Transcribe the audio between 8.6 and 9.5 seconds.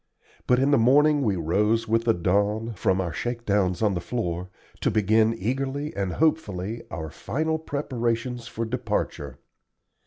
departure.